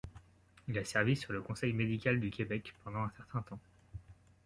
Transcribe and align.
Il 0.67 0.79
a 0.79 0.83
servi 0.83 1.15
sur 1.15 1.31
le 1.31 1.43
Conseil 1.43 1.73
médical 1.73 2.19
du 2.19 2.31
Québec 2.31 2.73
pendant 2.83 3.03
un 3.03 3.11
certain 3.17 3.43
temps. 3.43 3.59